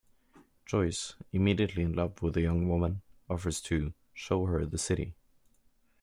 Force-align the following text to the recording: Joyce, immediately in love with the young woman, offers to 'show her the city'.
Joyce, 0.65 1.13
immediately 1.31 1.83
in 1.83 1.93
love 1.93 2.23
with 2.23 2.33
the 2.33 2.41
young 2.41 2.67
woman, 2.67 3.03
offers 3.29 3.61
to 3.61 3.93
'show 4.15 4.47
her 4.47 4.65
the 4.65 4.79
city'. 4.79 5.13